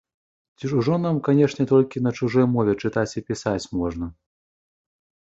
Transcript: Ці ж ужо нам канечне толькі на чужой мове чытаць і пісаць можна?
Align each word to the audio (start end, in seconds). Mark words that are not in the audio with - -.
Ці 0.59 0.69
ж 0.69 0.77
ужо 0.81 0.95
нам 1.01 1.17
канечне 1.27 1.65
толькі 1.71 2.01
на 2.05 2.13
чужой 2.19 2.47
мове 2.53 2.73
чытаць 2.85 3.15
і 3.21 3.23
пісаць 3.27 3.61
можна? 3.83 4.09